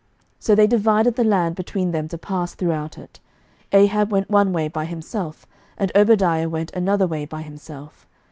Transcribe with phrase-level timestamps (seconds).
[0.01, 0.09] 11:018:006
[0.45, 3.19] So they divided the land between them to pass throughout it:
[3.71, 5.45] Ahab went one way by himself,
[5.77, 8.07] and Obadiah went another way by himself.